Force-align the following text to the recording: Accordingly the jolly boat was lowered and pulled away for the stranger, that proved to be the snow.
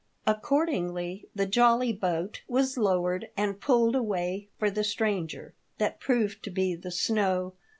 Accordingly 0.25 1.27
the 1.35 1.45
jolly 1.45 1.93
boat 1.93 2.41
was 2.47 2.75
lowered 2.75 3.29
and 3.37 3.59
pulled 3.61 3.95
away 3.95 4.47
for 4.57 4.71
the 4.71 4.83
stranger, 4.83 5.53
that 5.77 5.99
proved 5.99 6.41
to 6.41 6.49
be 6.49 6.73
the 6.73 6.89
snow. 6.89 7.53